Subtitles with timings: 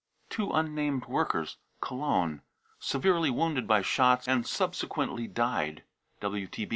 [0.31, 2.41] two unnamed workers, Cologne,
[2.79, 5.83] severely wounded by shots and subsequently died.